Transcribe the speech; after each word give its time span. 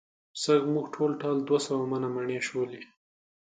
سږ 0.43 0.61
مو 0.73 0.81
ټول 0.93 1.11
ټال 1.21 1.37
دوه 1.47 1.59
سوه 1.67 1.83
منه 1.91 2.07
مڼې 2.15 2.39
شولې. 2.47 2.81